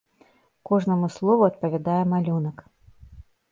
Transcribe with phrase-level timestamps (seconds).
[0.69, 2.67] Кожнаму слову адпавядае малюнак.